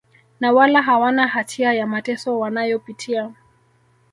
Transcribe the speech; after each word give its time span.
na 0.39 0.51
wala 0.53 0.81
hawana 0.81 1.27
hatia 1.27 1.73
ya 1.73 1.87
mateso 1.87 2.39
wanayopitia 2.39 3.33